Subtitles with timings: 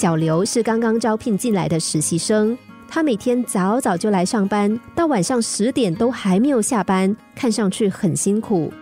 [0.00, 2.56] 小刘是刚刚招聘进来的实习生，
[2.88, 8.72] 他每天早早就来上班，到晚上十点都还没有下班，看上去很辛苦。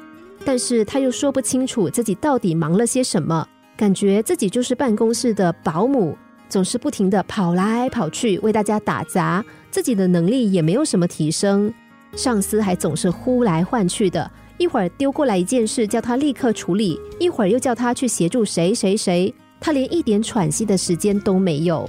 [0.44, 3.44] 但是他又说不清楚自己到底忙了些什么，
[3.76, 6.16] 感觉自己就是办公室的保姆，
[6.48, 11.74] 总是不停的跑来跑去为大家打杂，自己的能力也没有什么提升。
[12.14, 21.88] 上司还总是呼来唤去的，一会儿丢过来一件事叫他立刻处理，一会儿又叫他去协助谁谁谁，他连一点喘息的时间都没有。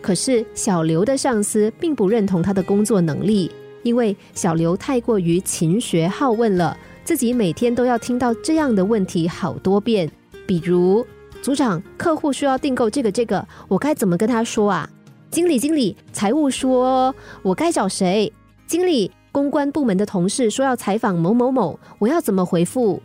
[0.00, 3.50] 可是小刘的上司并不认同他的工作能力，
[3.82, 6.76] 因为小刘太过于勤学好问了。
[7.04, 10.10] 自己每天都要听到这样的问题好多遍，
[10.46, 11.06] 比如
[11.42, 14.88] 组长，客户需要订购这个这个，我该怎么跟他说啊？
[15.30, 18.32] 经理经理，财务说我该找谁？
[18.66, 23.02] 经理，公关部门的同事说要采访某某某，我要怎么回复？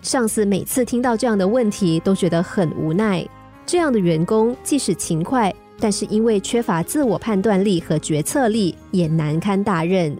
[0.00, 3.26] 上司每次听到这样的问题都觉得很无奈。
[3.70, 10.12] 这样的员工即使勤快，但是因为缺乏自我判断力和决策力，也难堪大任。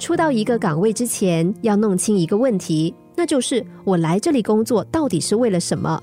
[0.00, 6.02] 初到一个岗位之前，要弄清一个问题，那就是我来这里工作到底是为了什么？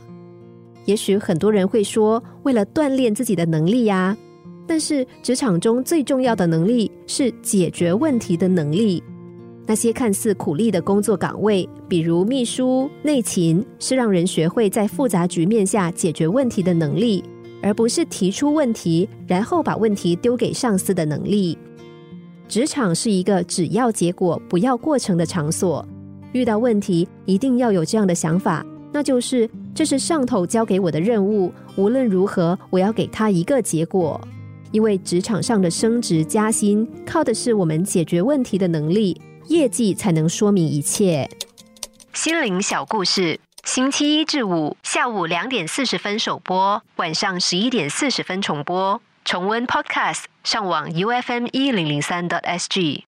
[0.86, 4.16] 也许很多人会说，为了锻炼自己的能力呀。
[4.66, 9.04] 但是职场中最重要的能力是解决问题的能力。
[9.66, 17.24] 那些看似苦力的工作岗位，比如秘书、内勤，是让人学会在复杂局面下解决问题的能力，
[17.62, 21.58] 而不是提出问题然后把问题丢给上司的能力。
[22.50, 25.84] 职场是一个只要结果不要过程的场所，
[26.34, 34.20] 遇到问题一定要有这样的想法，那就是这是上头交给我的任务，无论如何我要给他一个结果。
[34.72, 41.30] 因为职场上的升职加薪靠的是我们解决问题的能力，业绩才能说明一切。
[42.14, 49.02] 心灵小故事，星期一至五下午两点四十分首播，晚上十一点四十分重播。
[49.26, 53.06] 重温 Podcast，上网 U F M 一零零三 t S G。